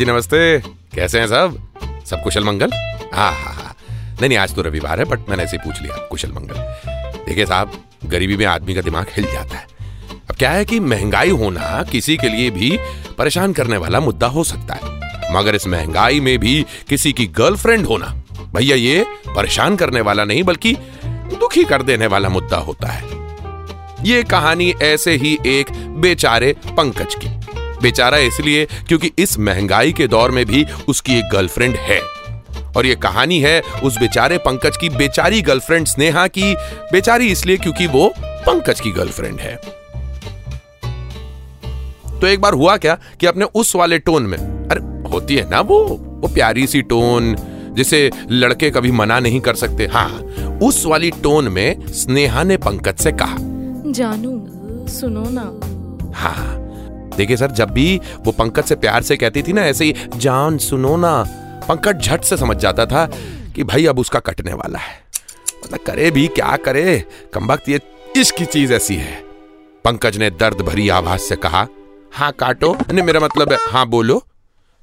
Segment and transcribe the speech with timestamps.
[0.00, 0.58] जी नमस्ते।
[0.94, 1.56] कैसे हैं सब?
[2.06, 2.70] सब कुशल मंगल?
[3.14, 5.96] हाँ हाँ हाँ। नहीं नहीं, आज तो रविवार है, बट मैंने ऐसे ही पूछ लिया,
[5.96, 6.54] कुशल मंगल।
[7.26, 7.72] देखिए साहब,
[8.04, 9.66] गरीबी में आदमी का दिमाग हिल जाता है।
[10.30, 12.78] अब क्या है कि महँगाई होना किसी के लिए भी
[13.18, 14.80] परेशान करने वाला मुद्दा हो सकता है।
[15.34, 18.22] मगर इस महँगाई में भी किसी की गर्लफ्रेंड होना,
[18.54, 23.04] भैया ये परेशान करने वाला नहीं, बल्कि दुखी कर देने वाला मुद्दा होता है।
[24.02, 27.39] ये कहानी ऐसे ही एक बेचारे पंकज की।
[27.82, 32.00] बेचारा इसलिए क्योंकि इस महँगाई के दौर में भी उसकी एक गर्लफ्रेंड है।
[32.76, 36.54] और ये कहानी है उस बेचारे पंकज की बेचारी गर्लफ्रेंड स्नेहा की।
[36.92, 39.54] बेचारी इसलिए क्योंकि वो पंकज की गर्लफ्रेंड है।
[42.20, 45.60] तो एक बार हुआ क्या कि अपने उस वाले टोन में अरे होती है ना
[45.60, 45.78] वो
[46.22, 47.34] वो प्यारी सी टोन
[47.76, 50.08] जिसे लड़के कभी मना नहीं कर सकते। हाँ
[50.62, 53.36] उस वाली टोन में स्नेहा ने पंकज से कहा।
[53.90, 55.42] जानू सुनो ना।
[56.14, 56.69] हाँ
[57.16, 60.58] देखिए सर जब भी वो पंकज से प्यार से कहती थी ना ऐसे ही जान
[60.60, 61.22] सुनो ना।
[61.68, 63.06] पंकज झट से समझ जाता था
[63.54, 64.98] कि भाई अब उसका कटने वाला है।
[65.64, 67.04] मतलब करे भी क्या करे?
[67.34, 67.80] कमबख्त ये
[68.16, 69.20] इश्क की चीज़ ऐसी है।
[69.84, 71.66] पंकज ने दर्द भरी आवाज़ से कहा
[72.12, 74.22] हाँ काटो। नहीं मेरा मतलब है हाँ बोलो।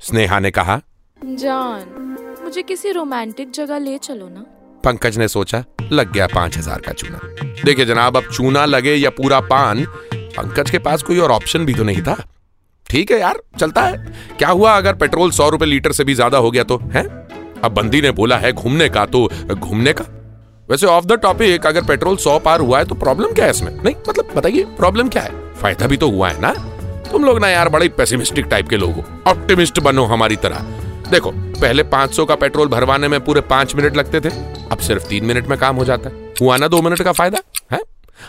[0.00, 0.80] स्नेहा ने कहा
[1.20, 2.04] जान
[2.44, 4.44] मुझे किसी रोमांटिक जगह ले चलो ना।
[4.84, 7.18] पंकज ने सोचा लग गया पाँच हज़ार का चूना।
[7.64, 9.84] देखिए जनाब अब चूना लगे या पूरा पान
[10.36, 12.16] पंकज के पास कोई और ऑप्शन भी तो नहीं था।
[12.86, 13.96] ठीक है यार, चलता है।
[14.38, 17.04] क्या हुआ अगर पेट्रोल सौ रुपए लीटर से भी ज़्यादा हो गया तो है?
[17.64, 20.04] अब बंदी ने बोला है घूमने का तो घूमने का?
[20.70, 23.70] वैसे ऑफ़ द टॉपिक अगर पेट्रोल सौ पार हुआ है तो प्रॉब्लम क्या है इसमें?
[23.74, 25.30] नहीं मतलब बताइए प्रॉब्लम क्या है?
[25.54, 26.52] फ़ायदा भी तो हुआ है ना?
[27.10, 30.64] तुम लोग ना यार बड़े पेसिमिस्टिक टाइप के लोग हो। ऑप्टिमिस्ट बनो हमारी तरह।
[31.10, 34.28] देखो, पहले 500 का पेट्रोल भरवाने में पूरे पाँच मिनट लगते थे।
[34.72, 37.38] अब सिर्फ़ तीन मिनट में काम हो जाता है। हुआ ना दो मिनट का फ़ायदा?
[37.72, 37.78] है?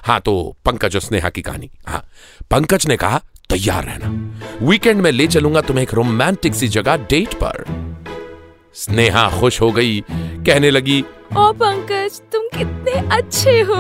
[0.03, 2.03] हाँ तो पंकज और स्नेहा की कहानी। हाँ
[2.51, 7.33] पंकज ने कहा तैयार रहना। वीकेंड में ले चलूँगा तुम्हें एक रोमांटिक सी जगह डेट
[7.33, 7.63] पर।
[8.75, 10.99] स्नेहा खुश हो गई कहने लगी
[11.37, 13.75] ओ पंकज तुम कितने अच्छे हो।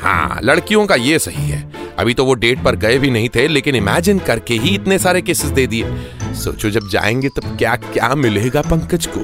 [0.00, 1.60] हाँ लड़कियों का ये सही है।
[1.98, 5.22] अभी तो वो डेट पर गए भी नहीं थे लेकिन इमेजिन करके ही इतने सारे
[5.22, 9.20] केसेस दे दिए। सोचो जब जाएँगे तब क्या क्या मिलेगा पंकज को?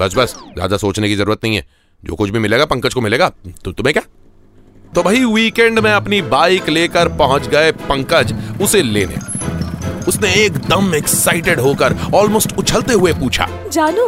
[0.00, 1.66] बस बस ज़्यादा सोचने की ज़रूरत नहीं है।
[2.04, 3.28] जो कुछ भी मिलेगा पंकज को मिलेगा।
[3.64, 4.02] तो तुम्हें क्या?
[4.94, 9.16] तो भाई वीकेंड में अपनी बाइक लेकर पहुँच गए पंकज उसे लेने।
[10.08, 14.06] उसने एकदम एक्साइटेड होकर ऑलमोस्ट उछलते हुए पूछा। जानू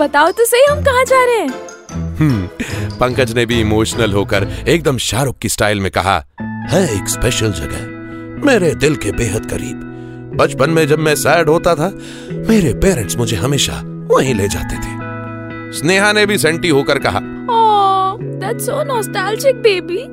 [0.00, 1.50] बताओ तो सही हम कहाँ जा रहे हैं?
[2.18, 2.48] हम्म,
[2.98, 6.16] पंकज ने भी इमोशनल होकर एकदम शाहरुख की स्टाइल में कहा
[6.70, 9.84] है एक स्पेशल जगह मेरे दिल के बेहद करीब।
[10.36, 11.90] बचपन में जब मैं सैड होता था
[12.48, 13.80] मेरे पेरेंट्स मुझे हमेशा
[14.10, 14.97] वहीं ले जाते थे।
[15.72, 17.20] स्नेहा ने भी सेंटी होकर कहा
[18.40, 20.04] that's so nostalgic, baby.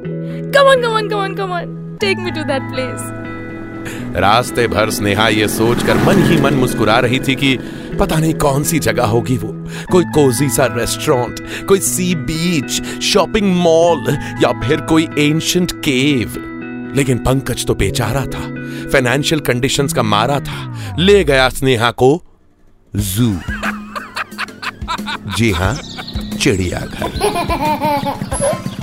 [0.52, 1.98] Come on, come on, come on, come on.
[2.00, 3.06] Take me to that place.
[4.16, 7.58] रास्ते भर स्नेहा ये सोचकर मन ही मन मुस्कुरा रही थी कि
[8.00, 9.52] पता नहीं कौन सी जगह होगी वो
[9.92, 16.40] कोई कोजी सा रेस्टोरेंट कोई सी बीच शॉपिंग मॉल या फिर कोई एंशंट केव
[16.98, 18.48] लेकिन पंकज तो बेचारा था
[18.92, 22.12] फाइनेंशियल कंडीशंस का मारा था ले गया स्नेहा को
[22.94, 23.34] जू
[25.28, 25.74] जी हाँ
[26.42, 27.12] चिड़ियाघर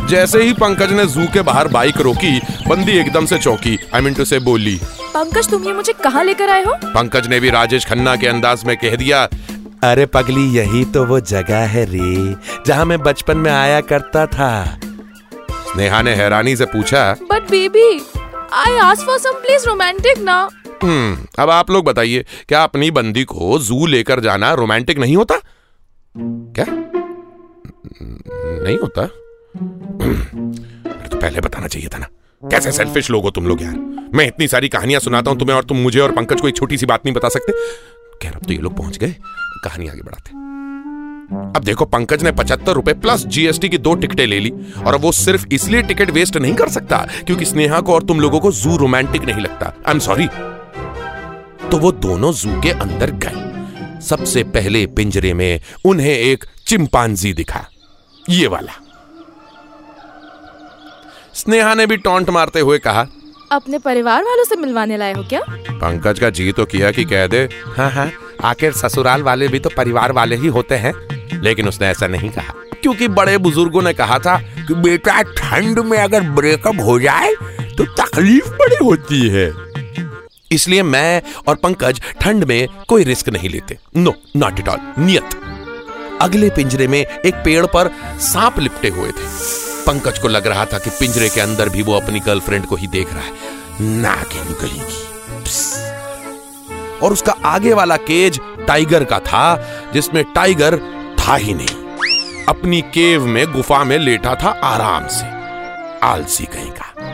[0.09, 2.39] जैसे ही पंकज ने जू के बाहर बाइक रोकी
[2.69, 4.77] बंदी एकदम से चौकी। आई मीन टू से बोली
[5.15, 6.73] पंकज तुम ये मुझे कहाँ लेकर आए हो?
[6.85, 9.23] पंकज ने भी राजेश खन्ना के अंदाज में कह दिया
[9.85, 12.35] अरे पगली यही तो वो जगह है रे
[12.67, 14.79] जहाँ मैं बचपन में आया करता था।
[15.77, 17.91] नेहा ने हैरानी से पूछा but baby
[18.55, 20.37] I ask for some place romantic ना।
[20.83, 25.35] हम्म अब आप लोग बताइए क्या अपनी बंदी को जू लेकर जाना रोमांटिक नहीं होता?
[26.14, 26.64] क्या?
[28.03, 29.06] नहीं होता।
[31.09, 32.06] तो पहले बताना चाहिए था ना।
[32.43, 33.76] कैसे सेल्फिश लोग हो तुम लोग यार?
[34.14, 36.79] मैं इतनी सारी कहानियाँ सुनाता हूँ, तुम्हें और तुम मुझे और पंकज को एक छोटी
[36.79, 37.53] सी बात नहीं बता सकते।
[38.23, 39.14] कह अब तो ये लोग पहुँच गए।
[39.64, 40.41] कहानी आगे बढ़ाते
[41.56, 44.53] अब देखो, पंकज ने पचहत्तर रुपए प्लस जीएसटी की दो टिकटें ले ली,
[44.87, 48.41] और वो सिर्फ़ इसलिए टिकट वेस्ट नहीं कर सकता क्योंकि स्नेहा को और तुम लोगों
[48.41, 50.26] को जू रोमांटिक नहीं लगता। आई एम सॉरी
[51.69, 53.42] तो वो दोनों जू के अंदर गए।
[54.02, 57.66] सबसे पहले पिंजरे में उन्हें एक चिंपांजी दिखा।
[58.31, 58.72] ये वाला।
[61.34, 63.06] स्नेहा ने भी टॉन्ट मारते हुए कहा
[63.52, 65.40] अपने परिवार वालों से मिलवाने लाए हो क्या?
[65.40, 68.10] पंकज का जी तो किया कि कह दे हाँ हाँ
[68.44, 70.93] आखिर ससुराल वाले भी तो परिवार वाले ही होते हैं।
[71.43, 75.99] लेकिन उसने ऐसा नहीं कहा क्योंकि बड़े बुज़ुर्गों ने कहा था कि बेटा ठंड में
[75.99, 77.34] अगर ब्रेकअप हो जाए
[77.76, 79.50] तो तकलीफ़ बड़ी होती है।
[80.52, 85.40] इसलिए मैं और पंकज ठंड में कोई रिस्क नहीं लेते। नो नॉट एट ऑल नियत।
[86.22, 87.90] अगले पिंजरे में एक पेड़ पर
[88.20, 89.26] सांप लिपटे हुए थे।
[89.87, 92.87] पंकज को लग रहा था कि पिंजरे के अंदर भी वो अपनी गर्लफ्रेंड को ही
[92.87, 93.31] देख रहा है।
[93.81, 95.00] नागिन निकलेगी
[96.99, 99.56] और उसका आगे वाला केज टाइगर का था,
[99.94, 100.76] जिसमें टाइगर
[101.19, 105.26] था ही नहीं। अपनी केव में गुफा में लेटा था आराम से।
[106.06, 107.12] आलसी कहीं का।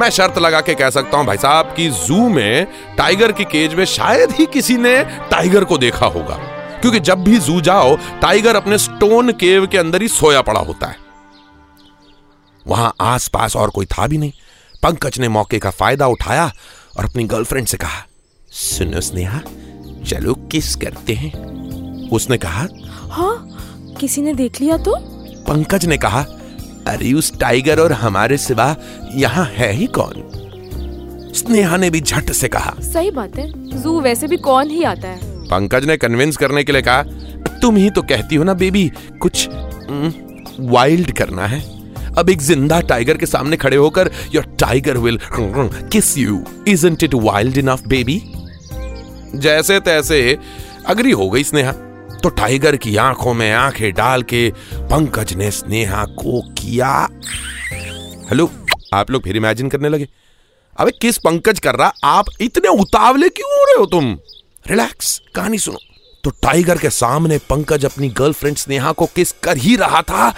[0.00, 2.66] मैं शर्त लगा के कह सकता हूँ भाई साहब कि जू में
[2.98, 6.38] टाइगर की केज में शायद ही किसी ने टाइगर को देखा होगा।
[6.80, 10.86] क्योंकि जब भी जू जाओ टाइगर अपने स्टोन केव के अंदर ही सोया पड़ा होता
[10.86, 10.96] है।
[12.66, 14.32] वहाँ आसपास और कोई था भी नहीं।
[14.82, 16.52] पंकज ने मौके का फ़ायदा उठाया
[16.98, 18.04] और अपनी गर्लफ्रेंड से कहा
[18.50, 19.40] सुनो स्नेहा
[20.06, 21.32] चलो किस करते हैं?
[22.10, 22.66] उसने कहा
[23.10, 23.48] हाँ
[24.00, 24.96] किसी ने देख लिया तो?
[25.48, 26.24] पंकज ने कहा
[26.88, 28.74] अरे उस टाइगर और हमारे सिवा
[29.14, 30.22] यहाँ है ही कौन?
[31.36, 33.46] स्नेहा ने भी झट से कहा। सही बात है।
[33.82, 35.32] जू वैसे भी कौन ही आता है?
[35.48, 37.02] पंकज ने कन्विंस करने के लिए कहा
[37.62, 38.90] तुम ही तो कहती हो ना बेबी
[39.22, 39.48] कुछ
[40.60, 41.62] वाइल्ड करना है।
[42.18, 47.14] अब एक ज़िंदा टाइगर के सामने खड़े होकर your tiger will kiss you isn't it
[47.16, 48.20] wild enough baby
[49.36, 50.38] जैसे तैसे
[50.86, 51.72] अग्री हो गई स्नेहा।
[52.24, 57.08] तो टाइगर की आँखों में आँखें डाल के पंकज ने स्नेहा को किया।
[58.28, 58.52] हेलो,
[58.94, 60.08] आप लोग फिर इमेजिन करने लगे।
[60.76, 61.92] अबे, किस पंकज कर रहा?
[62.04, 64.18] आप इतने उतावले क्यों हो रहे हो तुम?
[64.66, 65.78] रिलैक्स कहानी सुनो।
[66.24, 70.34] तो टाइगर के सामने पंकज अपनी गर्लफ्रेंड स्नेहा को किस कर ही रहा था?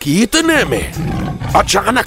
[0.00, 0.92] कि इतने में
[1.56, 2.06] अचानक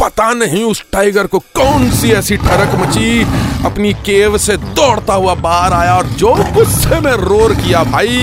[0.00, 3.22] पता नहीं उस टाइगर को कौन सी ऐसी ठरक मची।
[3.66, 8.20] अपनी केव से दौड़ता हुआ बाहर आया और जो गुस्से में रोर किया भाई,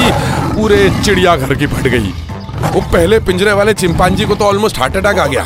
[0.55, 2.13] पूरे चिड़ियाघर की फट गई।
[2.73, 5.43] वो पहले पिंजरे वाले चिंपांजी को तो ऑलमोस्ट हार्ट अटैक आ गया।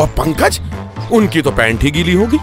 [0.00, 0.60] और पंकज,
[1.12, 2.38] उनकी तो पैंट ही गीली होगी।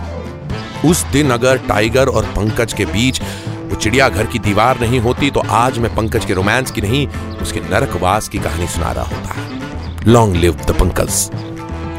[0.90, 5.44] उस दिन अगर टाइगर और पंकज के बीच वो चिड़ियाघर की दीवार नहीं होती तो
[5.52, 7.08] आज मैं पंकज के रोमांस की नहीं,
[7.42, 11.30] उसके नरकवास की कहानी सुना रहा होता। लॉन्ग लिव द पंकज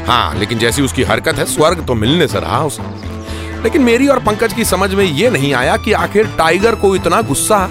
[0.07, 2.83] हाँ लेकिन जैसी उसकी हरकत है, स्वर्ग तो मिलने से रहा उसे।
[3.63, 7.21] लेकिन मेरी और पंकज की समझ में यह नहीं आया कि आखिर टाइगर को इतना
[7.21, 7.67] गुस्सा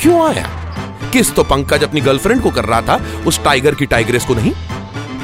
[0.00, 0.48] क्यों आया?
[1.12, 4.52] किस तो पंकज अपनी गर्लफ्रेंड को कर रहा था, उस टाइगर की टाइग्रेस को नहीं?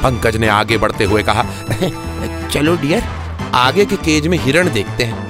[0.02, 1.42] पंकज ने आगे बढ़ते हुए कहा,
[2.48, 3.02] चलो डियर,
[3.54, 5.24] आगे के केज में हिरण देखते हैं।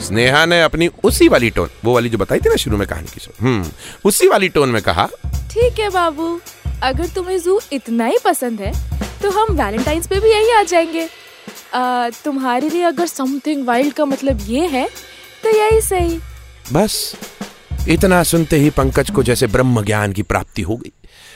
[0.00, 3.06] स्नेहा ने अपनी उसी वाली टोन, वो वाली जो बताई थी ना शुरू में कहानी
[3.06, 3.64] की हम्म
[4.04, 5.08] उसी वाली टोन में कहा,
[5.50, 6.40] ठीक है बाबू,
[6.82, 8.72] अगर तुम्हें जू इतना ही पसंद है
[9.22, 11.08] तो हम वैलेंटाइंस पे भी यही आ जाएँगे।
[11.74, 14.88] आ, तुम्हारे लिए अगर समथिंग वाइल्ड का मतलब ये है
[15.42, 16.18] तो यही सही।
[16.72, 17.14] बस
[17.88, 20.92] इतना सुनते ही पंकज को जैसे ब्रह्म ज्ञान की प्राप्ति हो गई।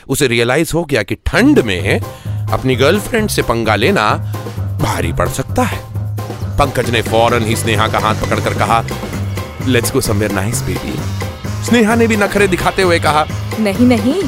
[0.07, 4.11] उसे रियलाइज़ हो गया कि ठंड में अपनी गर्लफ्रेंड से पंगा लेना
[4.81, 5.79] भारी पड़ सकता है।
[6.57, 8.83] पंकज ने फ़ौरन ही स्नेहा का हाथ पकड़कर कहा
[9.67, 10.93] let's go somewhere nice baby
[11.65, 13.25] Sneha ने भी नखरे दिखाते हुए कहा
[13.59, 14.21] नहीं नहीं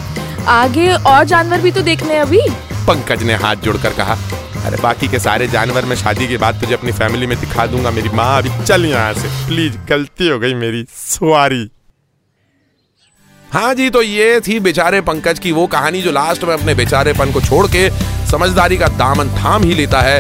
[0.47, 2.41] आगे और जानवर भी तो देखने अभी।
[2.87, 4.17] पंकज ने हाथ जोड़कर कहा,
[4.65, 7.91] अरे बाकी के सारे जानवर मैं शादी के बाद तुझे अपनी फैमिली में दिखा दूँगा,
[7.91, 11.69] मेरी माँ अभी चल यहाँ से। प्लीज़ गलती हो गई मेरी सॉरी
[13.51, 17.31] हाँ जी तो ये थी बेचारे पंकज की वो कहानी जो लास्ट में अपने बेचारेपन
[17.31, 17.89] को छोड़ के
[18.27, 20.19] समझदारी का दामन थाम ही लेता है।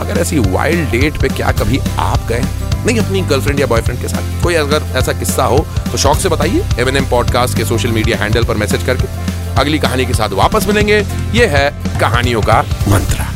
[0.00, 2.42] मगर ऐसी वाइल्ड डेट पे क्या कभी आप गए?
[2.86, 5.58] नहीं, अपनी गर्लफ्रेंड या बॉयफ्रेंड के साथ। कोई अगर ऐसा किस्सा हो
[5.92, 9.25] तो शौक से बताइए। एम पॉडकास्ट के सोशल मीडिया हैंडल पर मैसेज करके।
[9.58, 10.98] अगली कहानी के साथ वापस मिलेंगे
[11.34, 11.70] ये है
[12.00, 13.26] कहानियों का मंत्र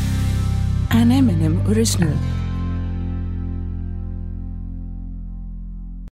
[0.97, 2.40] एन एम original.